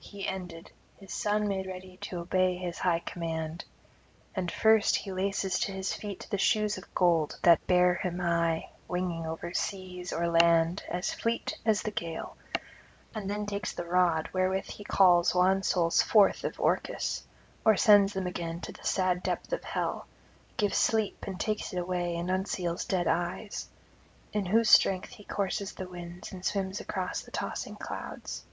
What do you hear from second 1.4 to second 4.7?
made ready to obey his high command. And